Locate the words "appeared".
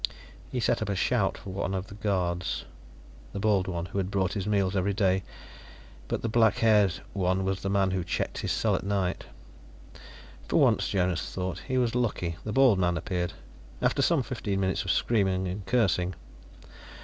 12.97-13.33